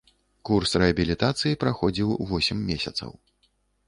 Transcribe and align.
Курс 0.49 0.71
рэабілітацыі 0.83 1.59
праходзіў 1.63 2.15
восем 2.31 2.65
месяцаў. 2.71 3.13